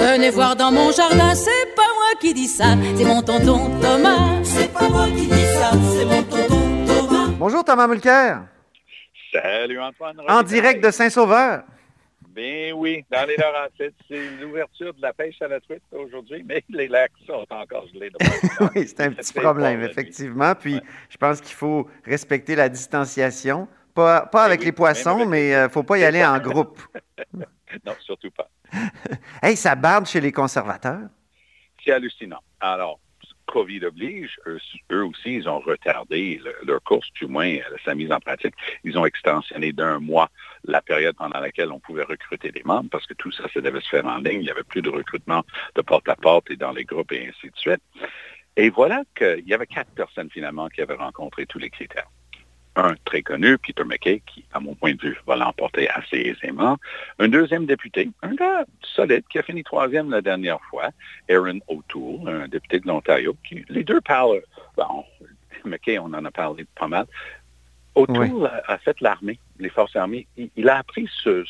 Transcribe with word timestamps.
Venez 0.00 0.30
voir 0.30 0.56
dans 0.56 0.72
mon 0.72 0.90
jardin, 0.92 1.34
c'est 1.34 1.74
pas 1.76 1.92
moi 1.94 2.18
qui 2.18 2.32
dis 2.32 2.48
ça, 2.48 2.74
c'est 2.96 3.04
mon 3.04 3.20
tonton 3.20 3.78
Thomas. 3.82 4.42
C'est 4.42 4.72
pas 4.72 4.88
moi 4.88 5.06
qui 5.08 5.26
dis 5.26 5.46
ça, 5.58 5.72
c'est 5.72 6.06
mon 6.06 6.22
tonton 6.22 6.86
Thomas. 6.86 7.28
Bonjour 7.38 7.62
Thomas 7.62 7.86
Mulcair. 7.86 8.44
Salut 9.30 9.78
Antoine. 9.78 10.16
En 10.26 10.42
direct 10.42 10.82
de 10.82 10.90
Saint-Sauveur. 10.90 11.64
Ben 12.34 12.72
oui, 12.72 13.04
dans 13.10 13.28
les 13.28 13.36
Laurentides, 13.36 13.92
c'est 14.08 14.30
l'ouverture 14.40 14.94
de 14.94 15.02
la 15.02 15.12
pêche 15.12 15.42
à 15.42 15.48
la 15.48 15.60
truite 15.60 15.82
aujourd'hui, 15.92 16.42
mais 16.46 16.64
les 16.70 16.88
lacs 16.88 17.12
sont 17.26 17.44
encore 17.50 17.86
gelés. 17.92 18.10
oui, 18.74 18.88
c'est 18.88 19.00
un 19.00 19.12
petit 19.12 19.34
problème, 19.34 19.82
effectivement. 19.82 20.54
Puis, 20.54 20.80
je 21.10 21.16
pense 21.18 21.42
qu'il 21.42 21.54
faut 21.54 21.86
respecter 22.06 22.56
la 22.56 22.70
distanciation. 22.70 23.68
Pas, 23.94 24.24
pas 24.24 24.44
avec 24.44 24.64
les 24.64 24.72
poissons, 24.72 25.26
mais 25.26 25.50
il 25.50 25.62
ne 25.64 25.68
faut 25.68 25.82
pas 25.82 25.98
y 25.98 26.04
aller 26.04 26.24
en 26.24 26.38
groupe. 26.38 26.80
non, 27.34 27.92
surtout 28.00 28.30
pas. 28.30 28.48
Hey, 29.42 29.56
ça 29.56 29.74
barde 29.74 30.06
chez 30.06 30.20
les 30.20 30.32
conservateurs? 30.32 31.08
C'est 31.84 31.92
hallucinant. 31.92 32.42
Alors, 32.60 33.00
COVID 33.46 33.84
oblige, 33.84 34.38
eux, 34.46 35.04
aussi, 35.04 35.34
ils 35.34 35.48
ont 35.48 35.58
retardé 35.58 36.40
leur 36.64 36.82
course, 36.82 37.08
du 37.14 37.26
moins 37.26 37.56
sa 37.84 37.94
mise 37.94 38.12
en 38.12 38.20
pratique. 38.20 38.54
Ils 38.84 38.96
ont 38.96 39.04
extensionné 39.04 39.72
d'un 39.72 39.98
mois 39.98 40.30
la 40.64 40.80
période 40.80 41.16
pendant 41.16 41.40
laquelle 41.40 41.72
on 41.72 41.80
pouvait 41.80 42.04
recruter 42.04 42.52
des 42.52 42.62
membres, 42.64 42.90
parce 42.90 43.06
que 43.06 43.14
tout 43.14 43.32
ça, 43.32 43.44
ça 43.52 43.60
devait 43.60 43.80
se 43.80 43.88
faire 43.88 44.06
en 44.06 44.18
ligne. 44.18 44.40
Il 44.40 44.44
n'y 44.44 44.50
avait 44.50 44.62
plus 44.62 44.82
de 44.82 44.90
recrutement 44.90 45.42
de 45.74 45.82
porte-à-porte 45.82 46.50
et 46.50 46.56
dans 46.56 46.72
les 46.72 46.84
groupes 46.84 47.12
et 47.12 47.28
ainsi 47.28 47.50
de 47.50 47.56
suite. 47.56 47.82
Et 48.56 48.70
voilà 48.70 49.02
qu'il 49.16 49.46
y 49.46 49.54
avait 49.54 49.66
quatre 49.66 49.90
personnes 49.92 50.30
finalement 50.30 50.68
qui 50.68 50.80
avaient 50.82 50.94
rencontré 50.94 51.46
tous 51.46 51.58
les 51.58 51.70
critères 51.70 52.08
un 52.76 52.94
très 53.04 53.22
connu, 53.22 53.58
Peter 53.58 53.84
McKay, 53.84 54.22
qui, 54.26 54.44
à 54.52 54.60
mon 54.60 54.74
point 54.74 54.94
de 54.94 55.00
vue, 55.00 55.18
va 55.26 55.36
l'emporter 55.36 55.88
assez 55.90 56.16
aisément. 56.16 56.78
Un 57.18 57.28
deuxième 57.28 57.66
député, 57.66 58.10
un 58.22 58.34
gars 58.34 58.64
solide, 58.82 59.24
qui 59.28 59.38
a 59.38 59.42
fini 59.42 59.62
troisième 59.62 60.10
la 60.10 60.22
dernière 60.22 60.60
fois, 60.70 60.90
Aaron 61.28 61.60
O'Toole, 61.68 62.28
un 62.28 62.48
député 62.48 62.80
de 62.80 62.86
l'Ontario, 62.86 63.36
qui, 63.44 63.64
les 63.68 63.84
deux 63.84 64.00
parlent, 64.00 64.42
bon, 64.76 65.04
McKay, 65.64 65.98
on 65.98 66.06
en 66.06 66.24
a 66.24 66.30
parlé 66.30 66.66
pas 66.78 66.88
mal. 66.88 67.06
O'Toole 67.96 68.50
a, 68.66 68.78
fait 68.78 69.00
l'armée, 69.00 69.38
les 69.58 69.68
forces 69.68 69.96
armées. 69.96 70.26
Il, 70.56 70.68
a 70.68 70.78
appris 70.78 71.08
ce, 71.22 71.44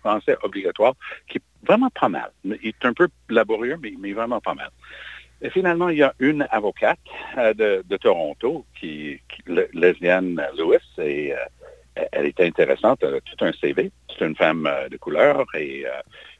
français 0.00 0.36
obligatoire 0.42 0.94
qui 1.28 1.38
est 1.38 1.42
vraiment 1.66 1.90
pas 1.90 2.08
mal. 2.08 2.30
Il 2.44 2.68
est 2.68 2.84
un 2.84 2.94
peu 2.94 3.08
laborieux, 3.28 3.76
mais, 3.82 3.92
mais 3.98 4.12
vraiment 4.12 4.40
pas 4.40 4.54
mal. 4.54 4.70
Et 5.42 5.50
finalement, 5.50 5.88
il 5.88 5.98
y 5.98 6.02
a 6.02 6.14
une 6.18 6.46
avocate 6.50 6.98
euh, 7.38 7.54
de, 7.54 7.96
Toronto, 7.96 8.66
qui, 8.78 9.20
lesbienne 9.72 10.42
Lewis, 10.56 10.78
et 10.98 11.32
euh, 11.32 12.04
elle 12.12 12.26
est 12.26 12.40
intéressante, 12.40 13.00
elle 13.02 13.16
a 13.16 13.20
tout 13.20 13.44
un 13.44 13.52
CV. 13.52 13.90
C'est 14.08 14.26
une 14.26 14.36
femme 14.36 14.66
euh, 14.66 14.88
de 14.88 14.96
couleur 14.96 15.46
et 15.54 15.84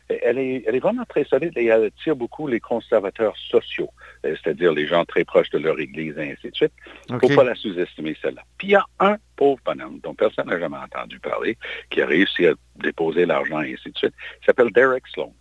elle 0.09 0.39
est, 0.39 0.65
elle 0.67 0.75
est 0.75 0.81
vraiment 0.81 1.05
très 1.05 1.23
solide 1.23 1.53
et 1.57 1.67
elle 1.67 1.85
attire 1.85 2.17
beaucoup 2.17 2.49
les 2.49 2.59
conservateurs 2.59 3.37
sociaux, 3.37 3.91
c'est-à-dire 4.25 4.73
les 4.73 4.89
gens 4.89 5.05
très 5.05 5.25
proches 5.25 5.51
de 5.51 5.59
leur 5.59 5.79
église 5.79 6.19
et 6.19 6.33
ainsi 6.33 6.51
de 6.51 6.57
suite. 6.57 6.73
Il 7.09 7.15
ne 7.15 7.21
faut 7.21 7.29
pas 7.29 7.45
la 7.45 7.55
sous-estimer, 7.55 8.17
celle-là. 8.21 8.43
Puis 8.59 8.69
il 8.69 8.71
y 8.73 8.75
a 8.75 8.85
un 8.99 9.19
pauvre 9.37 9.61
bonhomme 9.65 10.01
dont 10.03 10.15
personne 10.15 10.49
n'a 10.49 10.59
jamais 10.59 10.79
entendu 10.79 11.21
parler, 11.21 11.57
qui 11.91 12.03
a 12.03 12.07
réussi 12.07 12.45
à 12.49 12.55
déposer 12.75 13.25
l'argent 13.25 13.61
et 13.61 13.75
ainsi 13.75 13.93
de 13.93 13.97
suite. 13.97 14.15
Il 14.43 14.47
s'appelle 14.47 14.73
Derek 14.73 15.07
Sloan 15.07 15.33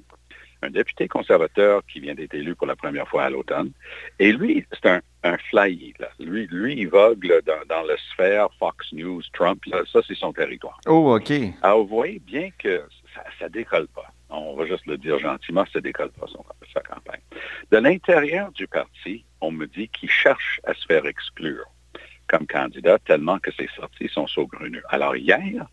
un 0.62 0.70
député 0.70 1.08
conservateur 1.08 1.82
qui 1.92 2.00
vient 2.00 2.16
d'être 2.16 2.34
élu 2.34 2.56
pour 2.56 2.68
la 2.68 2.76
première 2.76 3.08
fois 3.08 3.24
à 3.24 3.30
l'automne. 3.30 3.72
Et 4.20 4.32
lui, 4.32 4.66
c'est 4.72 4.90
un, 4.90 5.02
un 5.24 5.38
flyer. 5.50 5.94
Lui, 6.20 6.48
lui, 6.48 6.76
il 6.78 6.90
vogue 6.90 7.32
dans, 7.68 7.84
la 7.84 7.98
sphère 8.12 8.50
Fox 8.60 8.92
News, 8.94 9.22
Trump. 9.34 9.64
ça, 9.92 10.00
c'est 10.08 10.16
son 10.16 10.34
territoire. 10.34 10.80
Oh, 10.88 11.16
OK. 11.16 11.32
Alors, 11.62 11.82
vous 11.84 11.96
voyez 11.96 12.20
bien 12.20 12.50
que 12.58 12.84
ça 13.40 13.46
ne 13.46 13.50
décolle 13.50 13.88
pas. 13.90 14.12
On 14.30 14.56
va 14.56 14.66
juste 14.66 14.86
le 14.86 14.98
dire 14.98 15.18
gentiment, 15.18 15.66
ça 15.74 15.80
ne 15.80 15.84
décolle 15.84 16.12
pas 16.12 16.28
son, 16.28 16.44
sa 16.74 16.82
campagne. 16.82 17.22
De 17.72 17.78
l'intérieur 17.78 18.52
du 18.52 18.68
parti, 18.68 19.26
on 19.42 19.52
me 19.52 19.66
dit 19.66 19.90
qu'il 19.90 20.10
cherche 20.10 20.62
à 20.66 20.74
se 20.74 20.86
faire 20.86 21.06
exclure 21.06 21.66
comme 22.28 22.46
candidat 22.46 23.00
tellement 23.00 23.40
que 23.40 23.52
ses 23.52 23.68
sorties 23.76 24.10
sont 24.10 24.28
saugrenues. 24.28 24.84
Alors 24.90 25.16
hier, 25.16 25.66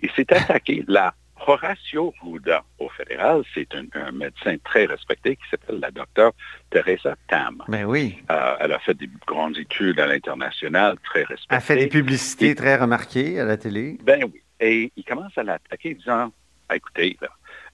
il 0.00 0.10
s'est 0.12 0.32
attaqué 0.32 0.84
là 0.86 1.14
Horacio 1.46 2.12
Ruda, 2.22 2.62
au 2.78 2.88
fédéral, 2.88 3.42
c'est 3.54 3.68
un, 3.74 4.12
médecin 4.12 4.56
très 4.64 4.86
respecté 4.86 5.36
qui 5.36 5.42
s'appelle 5.50 5.80
la 5.80 5.90
docteure 5.90 6.32
Teresa 6.70 7.16
Tam. 7.28 7.62
Ben 7.68 7.84
oui. 7.84 8.18
Euh, 8.30 8.56
elle 8.60 8.72
a 8.72 8.78
fait 8.78 8.94
des 8.94 9.08
grandes 9.26 9.56
études 9.56 9.98
à 10.00 10.06
l'international, 10.06 10.96
très 11.04 11.20
respectée. 11.20 11.46
Elle 11.50 11.56
a 11.56 11.60
fait 11.60 11.76
des 11.76 11.88
publicités 11.88 12.54
très 12.54 12.76
remarquées 12.76 13.40
à 13.40 13.44
la 13.44 13.56
télé. 13.56 13.98
Ben 14.02 14.24
oui. 14.24 14.42
Et 14.60 14.92
il 14.96 15.04
commence 15.04 15.36
à 15.36 15.42
l'attaquer 15.42 15.94
disant, 15.94 16.32
ah, 16.68 16.76
écoutez, 16.76 17.16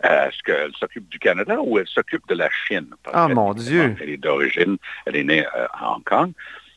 est-ce 0.02 0.42
qu'elle 0.44 0.72
s'occupe 0.78 1.08
du 1.08 1.18
Canada 1.18 1.56
ou 1.60 1.78
elle 1.78 1.86
s'occupe 1.86 2.26
de 2.28 2.34
la 2.34 2.50
Chine? 2.50 2.90
Ah, 3.12 3.28
mon 3.28 3.54
Dieu! 3.54 3.96
Elle 4.00 4.10
est 4.10 4.16
d'origine, 4.16 4.76
elle 5.06 5.16
est 5.16 5.24
née 5.24 5.46
euh, 5.46 5.66
à 5.72 5.92
Hong 5.92 6.04
Kong. 6.04 6.32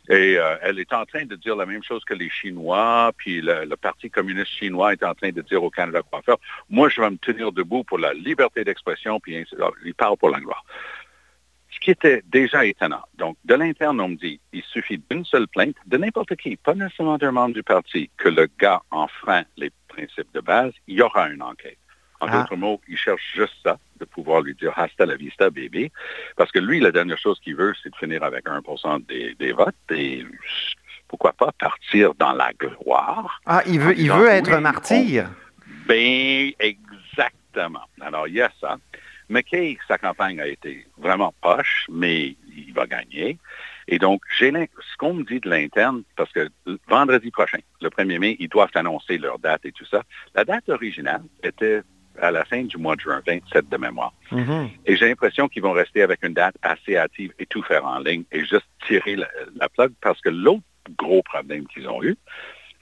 Et 0.10 0.38
euh, 0.38 0.56
elle 0.62 0.80
est 0.80 0.94
en 0.94 1.06
train 1.06 1.26
de 1.26 1.36
dire 1.36 1.56
la 1.56 1.66
même 1.66 1.84
chose 1.84 2.04
que 2.06 2.14
les 2.14 2.30
Chinois, 2.30 3.12
puis 3.18 3.42
le, 3.42 3.76
Parti 3.76 4.10
communiste 4.10 4.52
chinois 4.52 4.94
est 4.94 5.04
en 5.04 5.14
train 5.14 5.32
de 5.32 5.42
dire 5.42 5.64
au 5.64 5.70
Canada 5.70 6.02
quoi 6.02 6.22
faire. 6.22 6.38
Moi, 6.70 6.90
je 6.90 7.02
vais 7.02 7.10
me 7.10 7.18
tenir 7.18 7.52
debout 7.52 7.84
pour 7.84 8.00
la 8.00 8.14
liberté 8.14 8.64
d'expression, 8.64 9.20
puis 9.20 9.46
il 9.86 9.94
parle 9.94 10.18
pour 10.18 10.30
la 10.30 10.40
gloire. 10.40 10.64
Ce 11.70 11.80
qui 11.80 11.92
était 11.92 12.24
déjà 12.26 12.66
étonnant. 12.66 13.04
Donc, 13.18 13.38
de 13.46 13.54
l'interne, 13.54 14.00
on 14.00 14.10
me 14.10 14.16
dit, 14.16 14.40
il 14.54 14.64
suffit 14.64 15.02
d'une 15.10 15.26
seule 15.26 15.48
plainte 15.48 15.76
de 15.86 15.98
n'importe 15.98 16.36
qui, 16.36 16.56
pas 16.56 16.74
nécessairement 16.74 17.18
d'un 17.18 17.32
membre 17.32 17.54
du 17.54 17.64
parti, 17.64 18.10
que 18.18 18.30
le 18.30 18.48
gars 18.60 18.82
enfreint 18.90 19.44
les 19.58 19.72
principes 19.88 20.34
de 20.34 20.40
base, 20.40 20.72
il 20.88 20.96
y 20.96 21.02
aura 21.02 21.30
une 21.30 21.42
enquête. 21.42 21.78
En 22.20 22.28
ah. 22.28 22.38
d'autres 22.38 22.56
mots, 22.56 22.82
il 22.88 22.98
cherche 22.98 23.34
juste 23.36 23.54
ça, 23.64 23.78
de 24.00 24.06
pouvoir 24.06 24.42
lui 24.42 24.56
dire 24.56 24.78
hasta 24.78 25.06
la 25.06 25.16
vista, 25.16 25.50
bébé. 25.50 25.92
Parce 26.36 26.52
que 26.52 26.60
lui, 26.60 26.80
la 26.80 26.92
dernière 26.92 27.18
chose 27.18 27.40
qu'il 27.40 27.56
veut, 27.56 27.74
c'est 27.82 27.90
de 27.90 27.96
finir 27.96 28.24
avec 28.24 28.46
1 28.48 28.62
des, 29.08 29.52
votes. 29.52 29.76
Et 29.92 30.26
pourquoi 31.08 31.34
pas 31.34 31.52
partir 31.52 32.14
dans 32.16 32.34
la 32.34 32.52
gloire. 32.54 33.42
Ah, 33.46 33.62
il 33.68 33.80
veut, 33.80 33.98
il 33.98 34.12
veut 34.12 34.28
être 34.28 34.58
martyr. 34.60 35.30
Ben, 35.88 36.52
exactement. 36.60 37.86
Alors, 38.02 38.28
il 38.28 38.36
y 38.36 38.42
a 38.42 38.52
ça. 38.60 38.78
McKay, 39.30 39.78
sa 39.88 39.98
campagne 39.98 40.40
a 40.40 40.48
été 40.48 40.88
vraiment 40.98 41.34
poche, 41.42 41.86
mais 41.90 42.36
il 42.56 42.74
va 42.74 42.88
gagner. 42.88 43.38
Et 43.90 44.00
donc, 44.00 44.22
j'ai 44.38 44.52
ce 44.52 44.98
qu'on 44.98 45.14
me 45.14 45.24
dit 45.24 45.40
de 45.40 45.50
l'interne, 45.50 46.04
parce 46.16 46.32
que 46.32 46.50
vendredi 46.88 47.32
prochain, 47.32 47.60
le 47.82 47.90
1er 47.90 48.20
mai, 48.20 48.36
ils 48.40 48.50
doivent 48.50 48.72
annoncer 48.76 49.18
leur 49.18 49.40
date 49.40 49.66
et 49.66 49.72
tout 49.72 49.86
ça. 49.86 50.04
La 50.36 50.44
date 50.44 50.68
originale 50.70 51.24
était 51.44 51.82
à 52.22 52.32
la 52.32 52.46
fin 52.46 52.64
du 52.64 52.78
mois 52.78 52.96
de 52.96 53.02
juin, 53.02 53.22
27 53.26 53.70
de 53.70 53.78
mémoire. 53.78 54.14
Mm-hmm. 54.32 54.70
Et 54.86 54.96
j'ai 54.96 55.08
l'impression 55.08 55.48
qu'ils 55.48 55.64
vont 55.64 55.74
rester 55.74 56.02
avec 56.02 56.24
une 56.24 56.34
date 56.34 56.56
assez 56.62 56.98
hâtive 56.98 57.34
et 57.40 57.46
tout 57.46 57.64
faire 57.64 57.86
en 57.86 58.00
ligne 58.00 58.24
et 58.32 58.40
juste 58.40 58.68
tirer 58.86 59.16
la, 59.16 59.28
la 59.56 59.70
plug 59.70 59.92
parce 60.02 60.20
que 60.22 60.30
l'autre 60.30 60.64
gros 60.98 61.22
problème 61.24 61.68
qu'ils 61.68 61.88
ont 61.88 62.04
eu, 62.04 62.16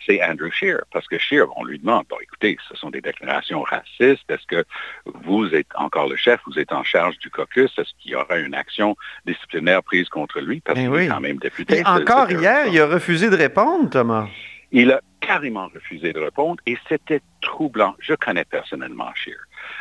c'est 0.05 0.23
Andrew 0.23 0.49
Scheer. 0.51 0.81
Parce 0.91 1.07
que 1.07 1.17
Scheer, 1.17 1.45
on 1.57 1.63
lui 1.63 1.79
demande, 1.79 2.05
bon, 2.09 2.17
écoutez, 2.21 2.57
ce 2.69 2.75
sont 2.75 2.89
des 2.89 3.01
déclarations 3.01 3.63
racistes. 3.63 4.29
Est-ce 4.29 4.45
que 4.47 4.63
vous 5.05 5.53
êtes 5.53 5.67
encore 5.75 6.07
le 6.07 6.15
chef, 6.15 6.39
vous 6.45 6.59
êtes 6.59 6.71
en 6.71 6.83
charge 6.83 7.17
du 7.19 7.29
caucus? 7.29 7.71
Est-ce 7.77 7.91
qu'il 7.99 8.11
y 8.11 8.15
aura 8.15 8.37
une 8.37 8.53
action 8.53 8.95
disciplinaire 9.25 9.83
prise 9.83 10.09
contre 10.09 10.39
lui? 10.39 10.61
Parce 10.61 10.77
ben 10.77 10.91
qu'il 10.91 11.01
est 11.01 11.07
quand 11.07 11.21
même 11.21 11.37
député. 11.37 11.79
Et 11.79 11.85
encore 11.85 12.31
hier, 12.31 12.67
il 12.67 12.79
a 12.79 12.87
refusé 12.87 13.29
de 13.29 13.35
répondre, 13.35 13.89
Thomas. 13.89 14.27
Il 14.71 14.91
a 14.91 15.01
carrément 15.25 15.67
refusé 15.73 16.13
de 16.13 16.19
répondre 16.19 16.61
et 16.65 16.77
c'était 16.87 17.21
troublant. 17.41 17.95
Je 17.99 18.13
connais 18.13 18.45
personnellement 18.45 19.11
Scheer. 19.15 19.39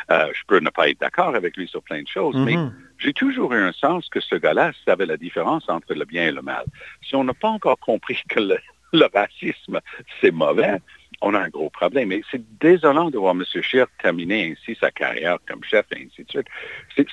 Euh, 0.09 0.27
je 0.33 0.41
peux 0.47 0.59
ne 0.59 0.69
pas 0.69 0.89
être 0.89 0.99
d'accord 0.99 1.35
avec 1.35 1.55
lui 1.55 1.67
sur 1.67 1.83
plein 1.83 2.01
de 2.01 2.07
choses, 2.07 2.35
mais 2.35 2.55
mhm. 2.55 2.73
j'ai 2.97 3.13
toujours 3.13 3.53
eu 3.53 3.61
un 3.61 3.71
sens 3.71 4.09
que 4.09 4.19
ce 4.19 4.35
gars-là 4.35 4.71
savait 4.85 5.05
la 5.05 5.17
différence 5.17 5.69
entre 5.69 5.93
le 5.93 6.05
bien 6.05 6.27
et 6.27 6.31
le 6.31 6.41
mal. 6.41 6.65
Si 7.07 7.15
on 7.15 7.23
n'a 7.23 7.33
pas 7.33 7.49
encore 7.49 7.79
compris 7.79 8.19
que 8.27 8.39
le, 8.39 8.57
racisme, 9.13 9.79
c'est 10.19 10.31
mauvais, 10.31 10.79
on 11.21 11.33
a 11.35 11.39
un 11.39 11.49
gros 11.49 11.69
problème. 11.69 12.11
Et 12.11 12.23
c'est 12.31 12.41
désolant 12.59 13.11
de 13.11 13.17
voir 13.17 13.35
M. 13.35 13.43
Scheer 13.61 13.87
terminer 14.01 14.51
ainsi 14.51 14.75
sa 14.79 14.89
carrière 14.89 15.37
comme 15.47 15.63
chef 15.63 15.85
et 15.91 16.07
ainsi 16.07 16.23
de 16.23 16.29
suite. 16.29 16.47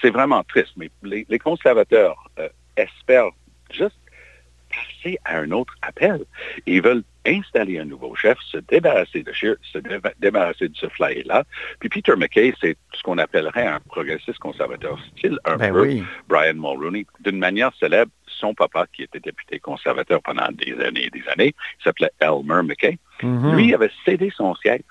C'est 0.01 0.11
vraiment 0.11 0.43
triste, 0.45 0.73
mais 0.77 0.91
les, 1.03 1.39
conservateurs 1.39 2.17
euh, 2.39 2.49
espèrent 2.77 3.31
juste 3.71 3.97
passer 4.71 5.19
à 5.25 5.39
un 5.39 5.51
autre 5.51 5.75
appel. 5.83 6.25
Ils 6.67 6.81
veulent 6.81 7.05
installer 7.27 7.79
un 7.79 7.85
nouveau 7.85 8.15
chef, 8.15 8.39
se 8.51 8.59
débarrasser 8.59 9.23
de 9.23 9.33
se 9.33 9.79
débarrasser 10.19 10.69
de 10.69 10.77
ce 10.77 10.89
flyer-là. 10.89 11.45
Puis 11.81 11.89
Peter 11.89 12.15
McKay, 12.17 12.55
c'est 12.61 12.77
ce 12.95 13.03
qu'on 13.03 13.19
appellerait 13.19 13.67
un 13.67 13.81
progressiste 13.81 14.39
conservateur, 14.39 14.99
style 15.17 15.39
un 15.45 15.57
ben 15.57 15.73
peu 15.73 15.97
Brian 16.29 16.55
Mulroney. 16.55 17.07
D'une 17.21 17.39
manière 17.39 17.73
célèbre, 17.79 18.11
son 18.27 18.55
papa, 18.55 18.87
qui 18.93 19.03
était 19.03 19.21
député 19.21 19.59
conservateur 19.59 20.21
pendant 20.23 20.49
des 20.53 20.73
années 20.85 21.07
et 21.07 21.11
des 21.11 21.27
années, 21.29 21.55
s'appelait 21.83 22.11
Elmer 22.21 22.63
McKay. 22.65 22.99
Mm-hmm. 23.23 23.57
Lui 23.57 23.75
avait 23.75 23.91
cédé 24.05 24.33
son 24.37 24.55
siège 24.57 24.83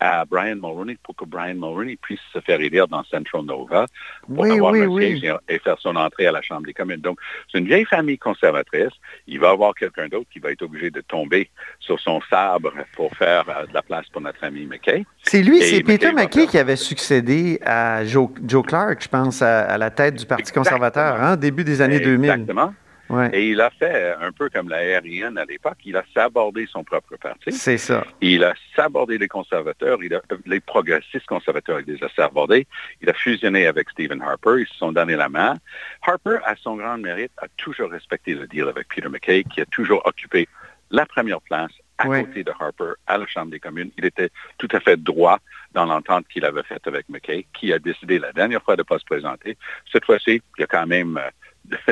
à 0.00 0.24
Brian 0.24 0.56
Mulroney 0.56 0.96
pour 1.02 1.16
que 1.16 1.24
Brian 1.24 1.54
Mulroney 1.54 1.96
puisse 1.96 2.20
se 2.32 2.40
faire 2.40 2.60
élire 2.60 2.86
dans 2.88 3.02
Central 3.04 3.42
Nova 3.42 3.86
pour 4.26 4.38
Oui, 4.38 4.52
avoir 4.52 4.72
oui, 4.72 4.82
un 4.82 4.98
siège 4.98 5.24
et, 5.24 5.54
et 5.54 5.58
faire 5.58 5.76
son 5.78 5.96
entrée 5.96 6.26
à 6.26 6.32
la 6.32 6.42
Chambre 6.42 6.66
des 6.66 6.74
communes. 6.74 7.00
Donc, 7.00 7.18
c'est 7.50 7.58
une 7.58 7.66
vieille 7.66 7.84
famille 7.84 8.18
conservatrice. 8.18 8.92
Il 9.26 9.40
va 9.40 9.48
y 9.48 9.50
avoir 9.50 9.74
quelqu'un 9.74 10.08
d'autre 10.08 10.26
qui 10.32 10.38
va 10.38 10.50
être 10.50 10.62
obligé 10.62 10.90
de 10.90 11.00
tomber 11.00 11.50
sur 11.80 11.98
son 12.00 12.20
sabre 12.30 12.72
pour 12.94 13.12
faire 13.16 13.44
euh, 13.48 13.66
de 13.66 13.74
la 13.74 13.82
place 13.82 14.06
pour 14.10 14.20
notre 14.20 14.42
ami 14.44 14.66
McKay. 14.66 15.04
C'est 15.22 15.42
lui, 15.42 15.60
c'est 15.62 15.82
Peter 15.82 16.12
McKay 16.12 16.46
qui 16.46 16.58
avait 16.58 16.76
succédé 16.76 17.58
à 17.64 18.04
Joe, 18.04 18.28
Joe 18.46 18.64
Clark, 18.64 19.02
je 19.02 19.08
pense, 19.08 19.42
à, 19.42 19.60
à 19.62 19.78
la 19.78 19.90
tête 19.90 20.14
du 20.16 20.26
Parti 20.26 20.42
Exactement. 20.42 20.64
conservateur, 20.64 21.20
hein, 21.20 21.36
début 21.36 21.64
des 21.64 21.80
années 21.80 22.00
2000. 22.00 22.30
Exactement. 22.30 22.74
Ouais, 23.08 23.30
Et 23.32 23.48
il 23.48 23.60
a 23.60 23.70
fait 23.70 24.14
un 24.20 24.32
peu 24.32 24.50
comme 24.50 24.68
la 24.68 24.78
RIN 25.00 25.36
à 25.36 25.44
l'époque. 25.44 25.78
Il 25.84 25.96
a 25.96 26.04
sabordé 26.12 26.66
son 26.70 26.84
propre 26.84 27.16
parti. 27.16 27.52
c'est 27.52 27.78
ça. 27.78 28.04
Il 28.20 28.44
a 28.44 28.54
sabordé 28.76 29.16
les 29.18 29.28
conservateurs, 29.28 29.98
il 30.02 30.14
a, 30.14 30.20
les 30.46 30.60
progressistes 30.60 31.26
conservateurs, 31.26 31.80
il 31.80 31.86
les 31.86 32.04
a 32.04 32.08
sabordés. 32.10 32.66
Il 33.00 33.08
a 33.08 33.14
fusionné 33.14 33.66
avec 33.66 33.88
Stephen 33.90 34.20
Harper, 34.20 34.60
ils 34.60 34.66
se 34.66 34.74
sont 34.74 34.92
donné 34.92 35.16
la 35.16 35.28
main. 35.28 35.54
Harper, 36.02 36.38
à 36.44 36.54
son 36.56 36.76
grand 36.76 36.98
mérite, 36.98 37.32
a 37.38 37.46
toujours 37.56 37.90
respecté 37.90 38.34
le 38.34 38.46
deal 38.46 38.68
avec 38.68 38.88
Peter 38.88 39.08
McKay, 39.08 39.44
qui 39.44 39.60
a 39.60 39.66
toujours 39.66 40.02
occupé 40.04 40.48
la 40.90 41.06
première 41.06 41.40
place 41.40 41.72
à 41.98 42.04
côté 42.04 42.44
de 42.44 42.52
Harper 42.58 42.92
à 43.06 43.18
la 43.18 43.26
Chambre 43.26 43.50
des 43.50 43.60
communes. 43.60 43.90
Il 43.98 44.04
était 44.04 44.30
tout 44.56 44.68
à 44.72 44.80
fait 44.80 44.96
droit 44.96 45.38
dans 45.72 45.84
l'entente 45.84 46.26
qu'il 46.28 46.44
avait 46.44 46.62
faite 46.62 46.86
avec 46.86 47.08
McKay, 47.08 47.46
qui 47.52 47.72
a 47.72 47.78
décidé 47.78 48.18
la 48.18 48.32
dernière 48.32 48.62
fois 48.62 48.76
de 48.76 48.82
ne 48.82 48.84
pas 48.84 48.98
se 48.98 49.04
présenter. 49.04 49.56
Cette 49.92 50.04
fois-ci, 50.04 50.40
il 50.56 50.60
y 50.60 50.64
a 50.64 50.66
quand 50.66 50.86
même 50.86 51.18
euh, 51.18 51.28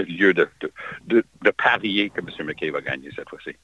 lieu 0.08 0.34
de, 0.34 0.49
de, 1.06 1.25
parier 1.56 2.11
que 2.11 2.20
M. 2.20 2.46
McKay 2.46 2.70
va 2.70 2.81
gagner 2.81 3.11
cette 3.14 3.28
fois-ci. 3.28 3.56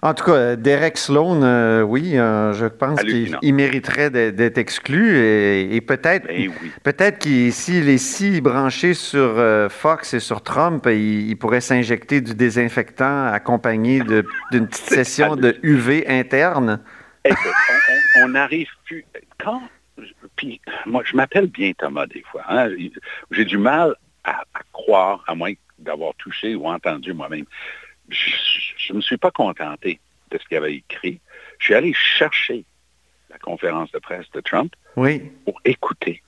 En 0.00 0.14
tout 0.14 0.24
cas, 0.26 0.54
Derek 0.54 0.96
Sloan, 0.96 1.42
euh, 1.42 1.82
oui, 1.82 2.16
euh, 2.16 2.52
je 2.52 2.66
pense 2.66 3.02
qu'il 3.02 3.54
mériterait 3.54 4.10
d'être 4.10 4.58
exclu 4.58 5.16
et, 5.16 5.74
et 5.74 5.80
peut-être 5.80 6.26
Eh 6.28 6.46
oui. 6.46 6.70
peut-être 6.84 7.18
qu'il 7.18 7.52
s'il 7.52 7.88
est 7.88 7.98
si 7.98 8.40
branché 8.40 8.94
sur 8.94 9.20
euh, 9.38 9.68
Fox 9.68 10.14
et 10.14 10.20
sur 10.20 10.42
Trump, 10.42 10.86
il, 10.86 11.28
il 11.30 11.36
pourrait 11.36 11.60
s'injecter 11.60 12.20
du 12.20 12.34
désinfectant 12.36 13.26
accompagné 13.26 14.00
d'une 14.52 14.68
petite 14.68 14.84
session 14.94 15.34
de 15.34 15.56
UV 15.64 16.04
interne. 16.06 16.80
Écoute, 17.24 17.38
on 18.16 18.24
on 18.24 18.28
n'arrive 18.28 18.68
plus. 18.84 19.04
Quand. 19.42 19.62
Puis, 20.36 20.60
moi, 20.84 21.02
je 21.04 21.16
m'appelle 21.16 21.48
bien 21.48 21.72
Thomas 21.76 22.06
des 22.06 22.22
fois. 22.30 22.42
hein. 22.48 22.68
J'ai 23.32 23.44
du 23.44 23.58
mal 23.58 23.96
à, 24.26 24.42
à 24.54 24.60
croire, 24.72 25.24
à 25.26 25.34
moins 25.34 25.52
d'avoir 25.78 26.14
touché 26.16 26.54
ou 26.54 26.66
entendu 26.68 27.12
moi-même. 27.14 27.44
Je 28.08 28.92
ne 28.92 28.96
me 28.96 29.00
suis 29.00 29.16
pas 29.16 29.30
contenté 29.30 30.00
de 30.30 30.38
ce 30.38 30.44
qu'il 30.46 30.56
avait 30.56 30.74
écrit. 30.74 31.20
Je 31.58 31.64
suis 31.66 31.74
allé 31.74 31.92
chercher 31.94 32.64
la 33.30 33.38
conférence 33.38 33.90
de 33.92 33.98
presse 33.98 34.26
de 34.32 34.40
Trump 34.40 34.72
Oui. 34.96 35.22
pour 35.44 35.60
écouter. 35.64 36.22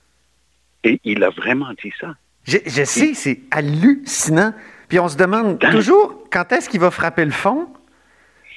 Et 0.83 0.99
il 1.03 1.23
a 1.23 1.29
vraiment 1.29 1.71
dit 1.83 1.93
ça. 1.99 2.15
Je, 2.43 2.57
je 2.65 2.83
sais, 2.83 3.13
c'est 3.13 3.39
hallucinant. 3.51 4.53
Puis 4.87 4.99
on 4.99 5.07
se 5.09 5.17
demande 5.17 5.59
toujours 5.59 6.23
quand 6.31 6.51
est-ce 6.51 6.69
qu'il 6.69 6.79
va 6.79 6.89
frapper 6.91 7.25
le 7.25 7.31
fond? 7.31 7.67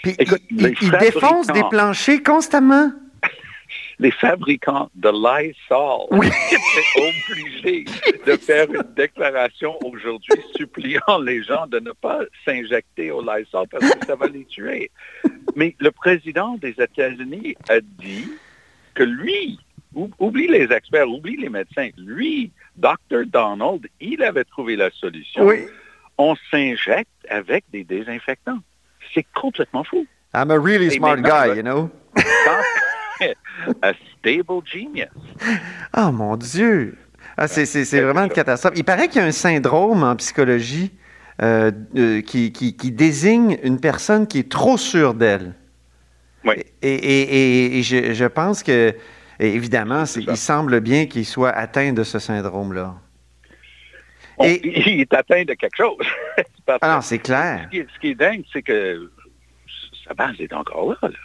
Puis 0.03 0.15
Écoute, 0.19 0.41
il, 0.50 0.56
les 0.59 0.71
il- 0.71 0.77
il 0.83 0.91
défonce 0.99 1.47
des 1.49 1.62
planchers 1.71 2.23
constamment. 2.23 2.91
Les 4.03 4.11
fabricants 4.11 4.91
de 4.97 5.09
Lysol 5.11 6.07
Oui. 6.11 6.27
étaient 6.51 7.01
obligés 7.31 7.85
de 8.27 8.37
faire 8.37 8.67
une 8.75 8.83
déclaration 8.97 9.79
aujourd'hui 9.85 10.35
suppliant 10.57 11.19
les 11.25 11.43
gens 11.45 11.67
de 11.69 11.79
ne 11.79 11.93
pas 11.93 12.19
s'injecter 12.45 13.13
au 13.13 13.23
Lysol 13.23 13.67
parce 13.71 13.89
que 13.89 14.05
ça 14.05 14.17
va 14.17 14.27
les 14.27 14.45
tuer. 14.45 14.91
Mais 15.55 15.77
le 15.79 15.93
président 15.93 16.57
des 16.57 16.75
États-Unis 16.79 17.55
a 17.69 17.81
dit 17.81 18.27
que 18.95 19.05
lui, 19.05 19.61
ou- 19.95 20.11
oublie 20.19 20.49
les 20.49 20.73
experts, 20.73 21.09
oublie 21.09 21.37
les 21.37 21.49
médecins, 21.49 21.91
lui, 21.97 22.51
Dr. 22.77 23.25
Donald, 23.27 23.87
il 24.01 24.21
avait 24.25 24.45
trouvé 24.45 24.75
la 24.75 24.91
solution. 24.91 25.45
Oui. 25.47 25.61
On 26.19 26.35
s'injecte 26.51 27.09
avec 27.29 27.65
des 27.73 27.85
désinfectants. 27.85 28.59
C'est 29.15 29.27
complètement 29.35 29.85
fou. 29.85 30.07
I'm 30.35 30.51
a 30.51 30.59
really 30.59 30.87
Et 30.87 30.91
smart 30.99 31.19
guy, 31.23 31.55
you 31.57 31.63
know? 31.63 31.89
A 33.83 33.93
stable 34.19 34.61
genius. 34.65 35.09
Ah, 35.93 36.11
mon 36.11 36.37
Dieu! 36.37 36.97
Ah, 37.37 37.49
c'est, 37.49 37.65
c'est- 37.67 37.85
c'est 37.85 38.01
vraiment 38.01 38.25
une 38.25 38.31
catastrophe. 38.31 38.75
Il 38.77 38.85
paraît 38.85 39.09
qu'il 39.09 39.21
y 39.21 39.25
a 39.25 39.27
un 39.27 39.33
syndrome 39.33 40.03
en 40.03 40.15
psychologie 40.17 40.93
euh, 41.41 41.71
euh, 41.97 42.21
qui, 42.21 42.53
qui- 42.53 42.77
qui 42.77 42.93
désigne 42.93 43.59
une 43.63 43.81
personne 43.81 44.27
qui 44.27 44.39
est 44.41 44.51
trop 44.51 44.77
sûre 44.77 45.15
d'elle. 45.15 45.55
Oui. 46.45 46.55
Et, 46.83 46.93
et- 46.95 47.23
et- 47.23 47.79
et 47.79 47.83
je, 47.83 48.13
je 48.13 48.25
pense 48.27 48.63
que, 48.63 48.95
évidemment, 49.41 50.05
il 50.17 50.37
semble 50.37 50.81
bien 50.81 51.07
qu'il 51.07 51.25
soit 51.25 51.51
atteint 51.51 51.93
de 51.93 52.03
ce 52.05 52.19
syndrome-là. 52.19 52.95
Il 54.41 55.01
est 55.01 55.15
atteint 55.15 55.45
de 55.45 55.55
quelque 55.55 55.77
chose. 55.77 56.07
Ah 56.81 56.95
non, 56.95 57.01
c'est 57.01 57.19
clair. 57.19 57.65
ce, 57.65 57.71
qui 57.71 57.79
est, 57.79 57.87
ce 57.93 57.99
qui 58.01 58.07
est 58.11 58.15
dingue, 58.15 58.45
c'est 58.53 58.63
que 58.63 59.11
sa 60.07 60.15
base 60.15 60.37
est 60.39 60.53
encore 60.53 60.91
là, 60.91 61.09
là. 61.09 61.19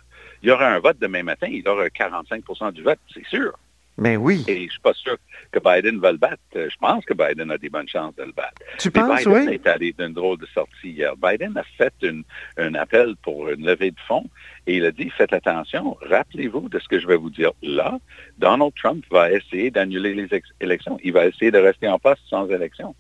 Il 0.44 0.50
y 0.50 0.52
aura 0.52 0.68
un 0.68 0.80
vote 0.80 0.98
demain 1.00 1.24
matin, 1.24 1.48
il 1.50 1.64
y 1.64 1.68
aura 1.68 1.88
45% 1.88 2.72
du 2.74 2.84
vote, 2.84 3.00
c'est 3.14 3.26
sûr. 3.28 3.54
Mais 4.00 4.16
oui. 4.16 4.44
Et 4.48 4.58
je 4.58 4.64
ne 4.66 4.70
suis 4.70 4.80
pas 4.80 4.94
sûr 4.94 5.18
que 5.52 5.58
Biden 5.58 6.00
va 6.00 6.12
le 6.12 6.20
battre. 6.20 6.38
Euh, 6.56 6.70
Je 6.70 6.76
pense 6.78 7.04
que 7.04 7.16
Biden 7.16 7.50
a 7.50 7.58
des 7.58 7.70
bonnes 7.70 7.90
chances 7.90 8.16
de 8.16 8.26
le 8.26 8.32
battre. 8.32 8.62
Tu 8.78 8.92
Mais 8.94 9.02
penses, 9.02 9.26
Biden 9.26 9.48
oui? 9.50 9.54
est 9.56 9.66
allé 9.68 9.92
d'une 9.98 10.14
drôle 10.14 10.38
de 10.38 10.46
sortie 10.54 10.90
hier. 10.92 11.16
Biden 11.18 11.58
a 11.58 11.64
fait 11.80 11.94
une- 12.04 12.24
un 12.58 12.76
appel 12.76 13.16
pour 13.24 13.50
une 13.50 13.66
levée 13.66 13.90
de 13.90 14.00
fonds 14.08 14.30
et 14.68 14.78
il 14.78 14.86
a 14.86 14.92
dit, 14.92 15.10
faites 15.10 15.34
attention, 15.34 15.98
rappelez-vous 16.02 16.70
de 16.70 16.78
ce 16.78 16.88
que 16.88 17.00
je 17.00 17.08
vais 17.08 17.16
vous 17.18 17.32
dire 17.32 17.54
là. 17.64 17.98
Donald 18.38 18.72
Trump 18.76 19.04
va 19.10 19.32
essayer 19.32 19.72
d'annuler 19.72 20.14
les 20.14 20.28
élections. 20.62 21.00
Il 21.04 21.14
va 21.14 21.26
essayer 21.26 21.50
de 21.50 21.58
rester 21.58 21.88
en 21.88 21.98
poste 21.98 22.22
sans 22.30 22.48
élection. 22.52 22.94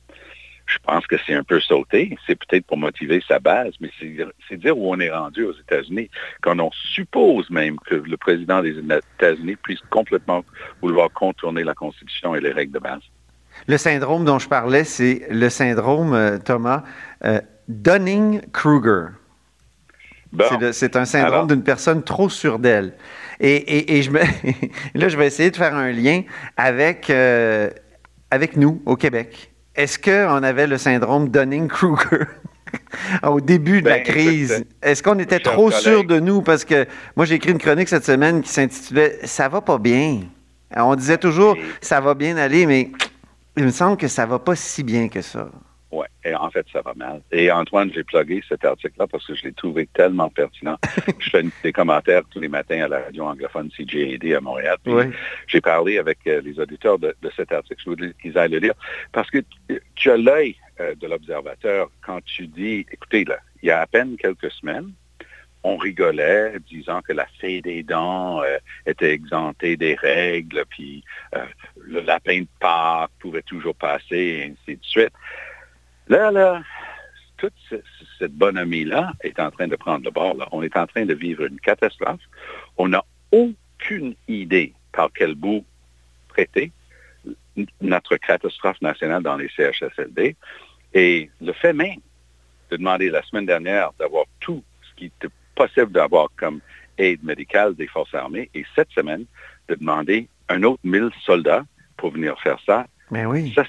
Je 0.67 0.77
pense 0.85 1.07
que 1.07 1.15
c'est 1.25 1.33
un 1.33 1.43
peu 1.43 1.59
sauté. 1.59 2.17
C'est 2.27 2.35
peut-être 2.35 2.65
pour 2.65 2.77
motiver 2.77 3.23
sa 3.27 3.39
base, 3.39 3.73
mais 3.79 3.89
c'est 4.49 4.57
dire 4.57 4.77
où 4.77 4.93
on 4.93 4.99
est 4.99 5.09
rendu 5.09 5.43
aux 5.45 5.53
États-Unis, 5.53 6.09
quand 6.41 6.59
on 6.59 6.69
suppose 6.93 7.49
même 7.49 7.77
que 7.79 7.95
le 7.95 8.17
président 8.17 8.61
des 8.61 8.75
États-Unis 8.77 9.55
puisse 9.55 9.79
complètement 9.89 10.43
vouloir 10.81 11.09
contourner 11.11 11.63
la 11.63 11.73
Constitution 11.73 12.35
et 12.35 12.41
les 12.41 12.51
règles 12.51 12.73
de 12.73 12.79
base. 12.79 13.01
Le 13.67 13.77
syndrome 13.77 14.23
dont 14.25 14.39
je 14.39 14.47
parlais, 14.49 14.83
c'est 14.83 15.25
le 15.31 15.49
syndrome, 15.49 16.13
euh, 16.13 16.37
Thomas, 16.37 16.83
euh, 17.25 17.41
Dunning-Kruger. 17.69 19.07
Bon. 20.31 20.43
C'est 20.73 20.95
un 20.95 21.05
syndrome 21.05 21.47
d'une 21.47 21.63
personne 21.63 22.03
trop 22.03 22.29
sûre 22.29 22.59
d'elle. 22.59 22.93
Et, 23.39 23.55
et- 23.55 23.97
et 23.97 24.01
je 24.03 24.11
me, 24.11 24.19
là, 24.93 25.07
je 25.07 25.17
vais 25.17 25.25
essayer 25.27 25.49
de 25.49 25.55
faire 25.55 25.73
un 25.75 25.91
lien 25.91 26.23
avec, 26.57 27.09
euh, 27.09 27.69
avec 28.29 28.57
nous, 28.57 28.81
au 28.85 28.95
Québec. 28.97 29.51
Est-ce 29.77 29.99
qu'on 29.99 30.41
avait 30.43 30.65
le 30.67 30.77
syndrome 30.77 31.29
Dunning-Kruger? 31.29 32.25
Au 33.23 33.39
début 33.39 33.81
de 33.81 33.87
la 33.89 33.97
Ben, 33.97 34.03
crise? 34.03 34.65
Est-ce 34.81 35.01
qu'on 35.03 35.19
était 35.19 35.39
trop 35.39 35.71
sûr 35.71 36.03
de 36.03 36.19
nous? 36.19 36.41
Parce 36.41 36.65
que 36.65 36.85
moi, 37.15 37.25
j'ai 37.25 37.35
écrit 37.35 37.51
une 37.51 37.59
chronique 37.59 37.87
cette 37.87 38.03
semaine 38.03 38.41
qui 38.41 38.49
s'intitulait 38.49 39.19
«Ça 39.23 39.47
va 39.47 39.61
pas 39.61 39.77
bien». 39.77 40.21
On 40.75 40.95
disait 40.95 41.17
toujours 41.17 41.55
Et- 41.55 41.61
«Ça 41.81 42.01
va 42.01 42.13
bien 42.15 42.35
aller», 42.37 42.65
mais 42.67 42.91
il 43.55 43.63
me 43.65 43.71
semble 43.71 43.97
que 43.97 44.07
ça 44.07 44.25
va 44.25 44.39
pas 44.39 44.55
si 44.55 44.83
bien 44.83 45.07
que 45.07 45.21
ça. 45.21 45.47
Et 46.27 46.35
en 46.35 46.49
fait, 46.51 46.65
ça 46.73 46.81
va 46.81 46.93
mal. 46.93 47.21
Et 47.31 47.49
Antoine, 47.49 47.89
j'ai 47.93 48.03
plugué 48.03 48.43
cet 48.49 48.65
article-là 48.65 49.07
parce 49.07 49.25
que 49.25 49.33
je 49.33 49.43
l'ai 49.43 49.53
trouvé 49.53 49.87
tellement 49.93 50.29
pertinent. 50.29 50.77
je 51.19 51.29
fais 51.29 51.43
des 51.63 51.71
commentaires 51.71 52.23
tous 52.29 52.41
les 52.41 52.49
matins 52.49 52.81
à 52.83 52.87
la 52.89 52.99
radio 52.99 53.23
anglophone 53.25 53.69
CJAD 53.69 54.25
à 54.33 54.41
Montréal. 54.41 54.75
Oui. 54.85 55.05
J'ai 55.47 55.61
parlé 55.61 55.97
avec 55.97 56.19
euh, 56.27 56.41
les 56.41 56.59
auditeurs 56.59 56.99
de, 56.99 57.15
de 57.21 57.31
cet 57.35 57.53
article. 57.53 57.81
Je 57.81 57.89
voudrais 57.89 58.13
qu'ils 58.21 58.37
aillent 58.37 58.51
le 58.51 58.59
lire. 58.59 58.73
Parce 59.13 59.31
que 59.31 59.37
tu- 59.95 60.11
as 60.11 60.17
l'œil 60.17 60.55
euh, 60.81 60.95
de 60.95 61.07
l'observateur 61.07 61.89
quand 62.05 62.19
tu 62.25 62.47
dis, 62.47 62.85
écoutez, 62.91 63.23
là, 63.23 63.37
il 63.63 63.67
y 63.67 63.71
a 63.71 63.79
à 63.79 63.87
peine 63.87 64.17
quelques 64.17 64.51
semaines, 64.51 64.91
on 65.63 65.77
rigolait, 65.77 66.53
disant 66.69 67.01
que 67.01 67.13
la 67.13 67.25
fée 67.39 67.61
des 67.61 67.83
dents 67.83 68.41
euh, 68.43 68.57
était 68.85 69.11
exemptée 69.11 69.75
des 69.77 69.95
règles, 69.95 70.63
puis 70.69 71.03
euh, 71.35 71.45
le 71.81 72.01
lapin 72.01 72.41
de 72.41 72.47
Pâques 72.59 73.11
pouvait 73.19 73.41
toujours 73.41 73.75
passer, 73.75 74.15
et 74.17 74.43
ainsi 74.43 74.77
de 74.77 74.83
suite. 74.85 75.13
Là, 76.09 76.31
là, 76.31 76.63
toute 77.37 77.53
ce- 77.69 77.75
cette 78.19 78.33
bonhomie-là 78.33 79.13
est 79.21 79.39
en 79.39 79.51
train 79.51 79.67
de 79.67 79.75
prendre 79.75 80.03
le 80.05 80.11
bord. 80.11 80.35
Là. 80.35 80.47
On 80.51 80.63
est 80.63 80.75
en 80.77 80.87
train 80.87 81.05
de 81.05 81.13
vivre 81.13 81.45
une 81.45 81.59
catastrophe. 81.59 82.21
On 82.77 82.87
n'a 82.89 83.03
aucune 83.31 84.15
idée 84.27 84.73
par 84.91 85.09
quel 85.13 85.35
bout 85.35 85.65
traiter 86.29 86.71
notre 87.81 88.17
catastrophe 88.17 88.81
nationale 88.81 89.23
dans 89.23 89.35
les 89.35 89.49
CHSLD. 89.49 90.35
Et 90.93 91.29
le 91.41 91.53
fait 91.53 91.73
même 91.73 91.99
de 92.71 92.77
demander 92.77 93.09
la 93.09 93.21
semaine 93.23 93.45
dernière 93.45 93.91
d'avoir 93.99 94.25
tout 94.39 94.63
ce 94.89 94.95
qui 94.95 95.05
était 95.05 95.27
possible 95.55 95.91
d'avoir 95.91 96.29
comme 96.37 96.59
aide 96.97 97.23
médicale 97.23 97.75
des 97.75 97.87
forces 97.87 98.13
armées 98.13 98.49
et 98.53 98.65
cette 98.75 98.89
semaine 98.91 99.25
de 99.69 99.75
demander 99.75 100.27
un 100.49 100.63
autre 100.63 100.79
1000 100.83 101.09
soldats 101.23 101.65
pour 101.97 102.11
venir 102.11 102.39
faire 102.41 102.59
ça, 102.65 102.87
Mais 103.11 103.25
oui. 103.25 103.51
ça, 103.53 103.63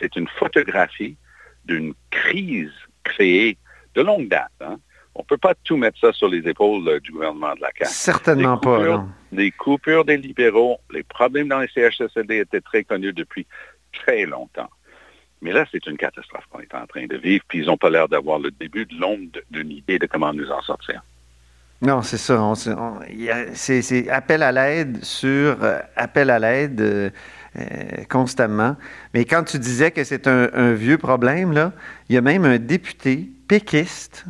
c'est 0.00 0.16
une 0.16 0.28
photographie 0.28 1.16
d'une 1.64 1.94
crise 2.10 2.72
créée 3.02 3.56
de 3.94 4.02
longue 4.02 4.28
date, 4.28 4.50
hein, 4.60 4.76
On 5.14 5.20
ne 5.20 5.26
peut 5.26 5.38
pas 5.38 5.54
tout 5.62 5.76
mettre 5.76 5.98
ça 5.98 6.12
sur 6.12 6.28
les 6.28 6.48
épaules 6.48 6.88
euh, 6.88 7.00
du 7.00 7.12
gouvernement 7.12 7.54
de 7.54 7.60
la 7.60 7.70
CAQ. 7.78 7.90
Certainement 7.90 8.58
pas. 8.58 8.84
Non. 8.84 9.08
Les 9.32 9.50
coupures 9.50 10.04
des 10.04 10.16
libéraux, 10.16 10.78
les 10.90 11.02
problèmes 11.02 11.48
dans 11.48 11.60
les 11.60 11.68
CHSLD 11.68 12.38
étaient 12.38 12.60
très 12.60 12.84
connus 12.84 13.12
depuis 13.12 13.46
très 13.92 14.26
longtemps. 14.26 14.68
Mais 15.42 15.52
là, 15.52 15.66
c'est 15.70 15.86
une 15.86 15.96
catastrophe 15.96 16.44
qu'on 16.50 16.60
est 16.60 16.74
en 16.74 16.86
train 16.86 17.06
de 17.06 17.16
vivre, 17.16 17.44
puis 17.46 17.60
ils 17.60 17.66
n'ont 17.66 17.76
pas 17.76 17.90
l'air 17.90 18.08
d'avoir 18.08 18.38
le 18.38 18.50
début 18.50 18.86
de 18.86 18.94
l'ombre 18.98 19.38
d'une 19.50 19.70
idée 19.70 19.98
de 19.98 20.06
comment 20.06 20.32
nous 20.32 20.50
en 20.50 20.62
sortir. 20.62 21.02
Non, 21.82 22.00
c'est 22.02 22.16
ça. 22.16 22.52
C'est 23.54 24.08
appel 24.08 24.42
à 24.42 24.52
l'aide 24.52 25.04
sur 25.04 25.62
euh, 25.62 25.80
appel 25.96 26.30
à 26.30 26.38
l'aide 26.38 26.80
euh, 26.80 27.10
constamment. 28.08 28.76
Mais 29.12 29.24
quand 29.24 29.44
tu 29.44 29.58
disais 29.58 29.90
que 29.90 30.04
c'est 30.04 30.26
un, 30.26 30.48
un, 30.54 30.72
vieux 30.72 30.98
problème, 30.98 31.52
là, 31.52 31.72
il 32.08 32.14
y 32.14 32.18
a 32.18 32.20
même 32.20 32.44
un 32.44 32.58
député 32.58 33.28
péquiste 33.48 34.24